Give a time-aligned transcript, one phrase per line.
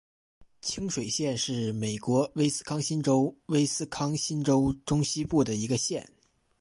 [0.63, 6.09] 清水县是美国威斯康辛州威斯康辛州中西部的一个县。